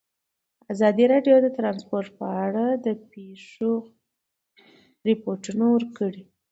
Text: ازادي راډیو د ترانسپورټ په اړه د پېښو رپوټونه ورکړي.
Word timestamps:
ازادي 0.73 1.05
راډیو 1.13 1.35
د 1.41 1.47
ترانسپورټ 1.57 2.07
په 2.19 2.25
اړه 2.45 2.65
د 2.85 2.87
پېښو 3.11 3.73
رپوټونه 5.07 5.63
ورکړي. 5.75 6.23